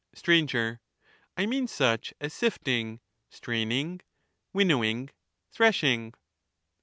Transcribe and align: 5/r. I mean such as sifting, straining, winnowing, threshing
5/r. 0.15 0.79
I 1.37 1.45
mean 1.45 1.67
such 1.67 2.11
as 2.19 2.33
sifting, 2.33 3.01
straining, 3.29 4.01
winnowing, 4.51 5.11
threshing 5.51 6.15